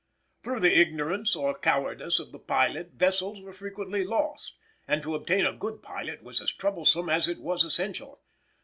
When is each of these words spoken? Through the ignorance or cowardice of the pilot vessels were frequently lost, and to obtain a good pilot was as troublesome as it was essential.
Through 0.41 0.61
the 0.61 0.75
ignorance 0.75 1.35
or 1.35 1.59
cowardice 1.59 2.17
of 2.17 2.31
the 2.31 2.39
pilot 2.39 2.93
vessels 2.93 3.39
were 3.39 3.53
frequently 3.53 4.03
lost, 4.03 4.57
and 4.87 5.03
to 5.03 5.13
obtain 5.13 5.45
a 5.45 5.53
good 5.53 5.83
pilot 5.83 6.23
was 6.23 6.41
as 6.41 6.51
troublesome 6.51 7.07
as 7.07 7.27
it 7.27 7.37
was 7.39 7.63
essential. 7.63 8.19